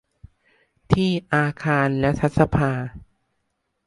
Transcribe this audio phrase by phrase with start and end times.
[0.91, 2.71] ที่อาคารรัฐสภา